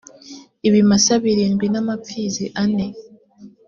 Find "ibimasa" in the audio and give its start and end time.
0.67-1.13